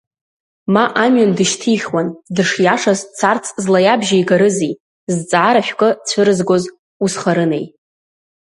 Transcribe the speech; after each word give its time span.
Ма 0.73 0.83
амҩан 1.03 1.31
дышьҭихуан, 1.37 2.07
дышиашаз 2.35 2.99
дцарц 3.05 3.45
злаиабжьеигарызи, 3.63 4.73
зҵаара 5.15 5.61
шәкы 5.67 5.89
цәырызгоз 6.07 6.63
усхарынеи. 7.03 7.65